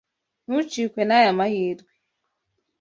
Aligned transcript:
Ntucikwe 0.47 1.01
naya 1.05 1.31
mahirwe. 1.39 1.91